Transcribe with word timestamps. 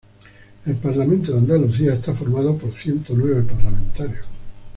El 0.65 0.73
Parlamento 0.77 1.31
de 1.31 1.37
Andalucía 1.37 1.93
está 1.93 2.15
formado 2.15 2.57
por 2.57 2.73
ciento 2.73 3.13
nueve 3.15 3.43
parlamentarios. 3.43 4.25